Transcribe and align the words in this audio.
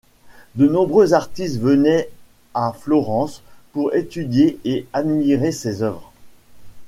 De 0.55 0.65
nombreux 0.67 1.13
artistes 1.13 1.59
venaient 1.59 2.09
à 2.55 2.73
Florence 2.73 3.43
pour 3.71 3.93
étudier 3.93 4.59
et 4.65 4.87
admirer 4.93 5.51
ces 5.51 5.83
œuvres. 5.83 6.11